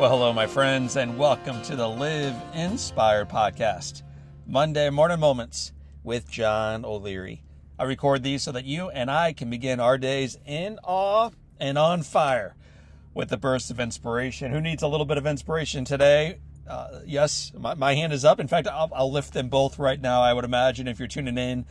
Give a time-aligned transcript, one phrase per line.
[0.00, 4.00] Well, hello, my friends, and welcome to the Live Inspired podcast,
[4.46, 5.72] Monday Morning Moments
[6.02, 7.42] with John O'Leary.
[7.78, 11.28] I record these so that you and I can begin our days in awe
[11.58, 12.56] and on fire
[13.12, 14.52] with a burst of inspiration.
[14.52, 16.38] Who needs a little bit of inspiration today?
[16.66, 18.40] Uh, yes, my, my, hand is up.
[18.40, 20.22] In fact, I'll, I'll lift them both right now.
[20.22, 21.66] I would imagine if you're tuning in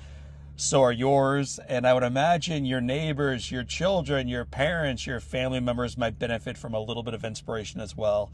[0.59, 1.57] so are yours.
[1.69, 6.57] And I would imagine your neighbors, your children, your parents, your family members might benefit
[6.57, 8.29] from a little bit of inspiration as well.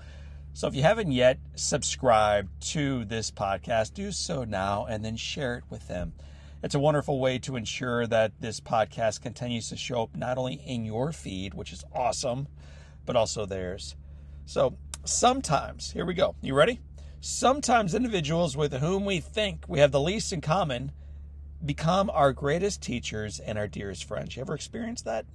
[0.53, 5.55] So if you haven't yet subscribed to this podcast, do so now and then share
[5.57, 6.13] it with them.
[6.63, 10.55] It's a wonderful way to ensure that this podcast continues to show up not only
[10.55, 12.47] in your feed, which is awesome,
[13.05, 13.95] but also theirs.
[14.47, 16.35] So sometimes, here we go.
[16.41, 16.79] You ready?
[17.21, 20.91] Sometimes individuals with whom we think we have the least in common
[21.63, 24.35] become our greatest teachers and our dearest friends.
[24.35, 25.25] You ever experienced that?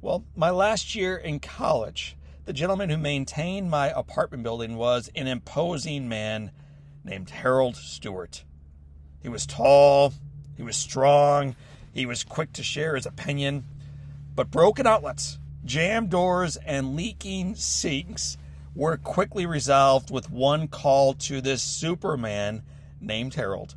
[0.00, 5.26] Well, my last year in college, the gentleman who maintained my apartment building was an
[5.26, 6.50] imposing man
[7.04, 8.44] named Harold Stewart.
[9.22, 10.12] He was tall,
[10.56, 11.54] he was strong,
[11.92, 13.64] he was quick to share his opinion,
[14.34, 18.36] but broken outlets, jammed doors, and leaking sinks
[18.74, 22.62] were quickly resolved with one call to this Superman
[23.00, 23.76] named Harold.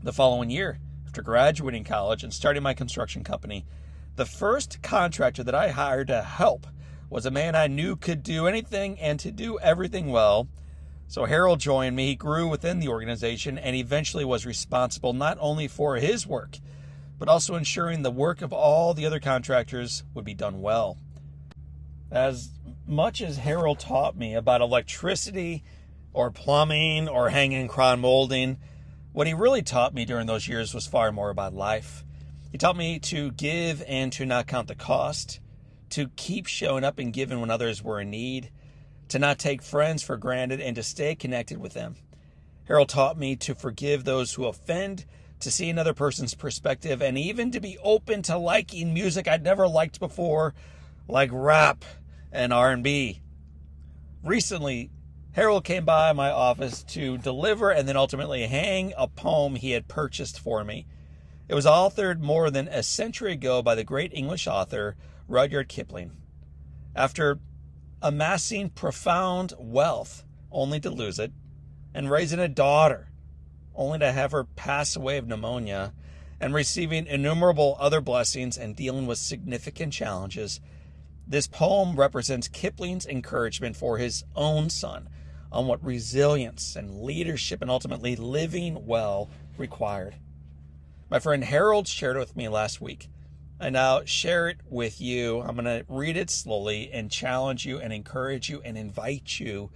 [0.00, 3.66] The following year, after graduating college and starting my construction company,
[4.14, 6.68] the first contractor that I hired to help
[7.10, 10.46] was a man I knew could do anything and to do everything well.
[11.08, 12.06] So Harold joined me.
[12.06, 16.58] He grew within the organization and eventually was responsible not only for his work,
[17.18, 20.96] but also ensuring the work of all the other contractors would be done well.
[22.08, 22.50] As
[22.86, 25.64] much as Harold taught me about electricity
[26.12, 28.58] or plumbing or hanging crown molding,
[29.12, 32.04] what he really taught me during those years was far more about life.
[32.50, 35.40] He taught me to give and to not count the cost,
[35.90, 38.50] to keep showing up and giving when others were in need,
[39.08, 41.96] to not take friends for granted, and to stay connected with them.
[42.64, 45.06] Harold taught me to forgive those who offend,
[45.40, 49.68] to see another person's perspective, and even to be open to liking music I'd never
[49.68, 50.54] liked before,
[51.06, 51.84] like rap
[52.32, 53.20] and R&B.
[54.22, 54.90] Recently,
[55.38, 59.86] Harold came by my office to deliver and then ultimately hang a poem he had
[59.86, 60.84] purchased for me.
[61.46, 64.96] It was authored more than a century ago by the great English author
[65.28, 66.10] Rudyard Kipling.
[66.96, 67.38] After
[68.02, 71.30] amassing profound wealth only to lose it,
[71.94, 73.08] and raising a daughter
[73.76, 75.94] only to have her pass away of pneumonia,
[76.40, 80.60] and receiving innumerable other blessings and dealing with significant challenges,
[81.28, 85.08] this poem represents Kipling's encouragement for his own son
[85.50, 90.16] on what resilience and leadership and ultimately living well required.
[91.10, 93.08] My friend Harold shared it with me last week.
[93.60, 95.40] And I now share it with you.
[95.40, 99.70] I'm going to read it slowly and challenge you and encourage you and invite you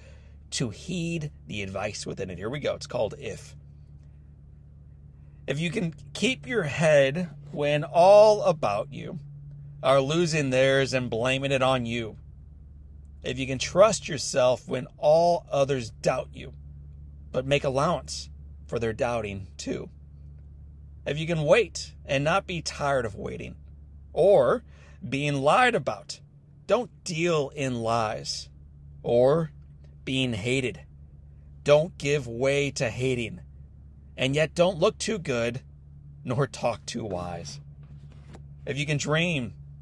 [0.53, 2.39] to heed the advice within it.
[2.39, 2.75] Here we go.
[2.75, 3.57] It's called If.
[5.47, 9.19] If you can keep your head when all about you
[9.83, 12.17] are losing theirs and blaming it on you,
[13.23, 16.53] if you can trust yourself when all others doubt you,
[17.31, 18.29] but make allowance
[18.67, 19.89] for their doubting too.
[21.07, 23.57] If you can wait and not be tired of waiting,
[24.13, 24.63] or
[25.09, 26.21] being lied about,
[26.67, 28.49] don't deal in lies,
[29.03, 29.51] or
[30.05, 30.81] being hated,
[31.65, 33.41] don't give way to hating,
[34.17, 35.63] and yet don't look too good
[36.25, 37.61] nor talk too wise.
[38.65, 39.55] If you can dream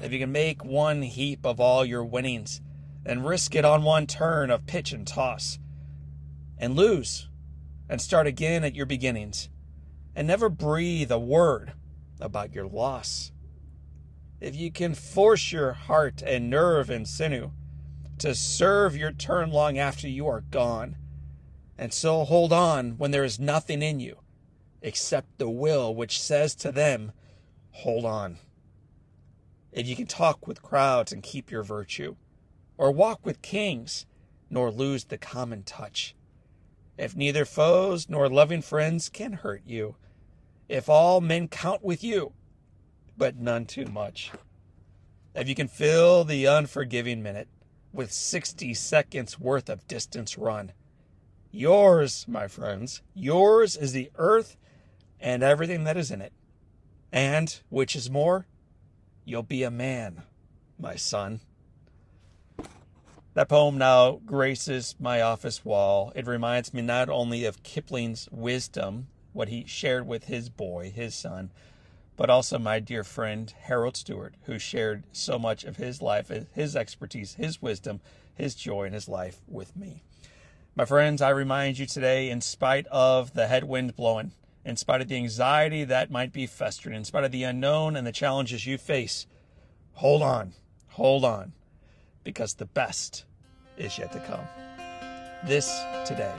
[0.00, 2.60] If you can make one heap of all your winnings
[3.04, 5.58] and risk it on one turn of pitch and toss,
[6.56, 7.28] and lose
[7.88, 9.48] and start again at your beginnings,
[10.14, 11.72] and never breathe a word
[12.20, 13.32] about your loss.
[14.40, 17.52] If you can force your heart and nerve and sinew
[18.18, 20.96] to serve your turn long after you are gone,
[21.76, 24.18] and so hold on when there is nothing in you
[24.80, 27.12] except the will which says to them,
[27.72, 28.38] Hold on
[29.72, 32.16] if you can talk with crowds and keep your virtue,
[32.76, 34.06] or walk with kings,
[34.50, 36.14] nor lose the common touch.
[36.96, 39.96] If neither foes nor loving friends can hurt you,
[40.68, 42.32] if all men count with you,
[43.16, 44.32] but none too much.
[45.34, 47.48] If you can fill the unforgiving minute
[47.92, 50.72] with 60 seconds worth of distance run.
[51.50, 54.56] Yours, my friends, yours is the earth
[55.20, 56.32] and everything that is in it.
[57.10, 58.46] And, which is more,
[59.28, 60.22] you'll be a man,
[60.78, 61.40] my son.
[63.34, 66.12] That poem now graces my office wall.
[66.16, 71.14] It reminds me not only of Kipling's wisdom, what he shared with his boy, his
[71.14, 71.50] son,
[72.16, 76.74] but also my dear friend Harold Stewart, who shared so much of his life, his
[76.74, 78.00] expertise, his wisdom,
[78.34, 80.02] his joy in his life with me.
[80.74, 84.32] My friends, I remind you today, in spite of the headwind blowing,
[84.68, 88.06] in spite of the anxiety that might be festering, in spite of the unknown and
[88.06, 89.26] the challenges you face,
[89.94, 90.52] hold on,
[90.88, 91.52] hold on,
[92.22, 93.24] because the best
[93.78, 94.46] is yet to come.
[95.46, 95.66] This
[96.04, 96.34] today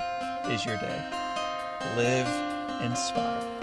[0.45, 1.03] is your day.
[1.97, 3.58] Live inspired.